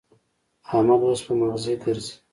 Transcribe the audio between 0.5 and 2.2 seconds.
احمد اوس په مغزي ګرزي.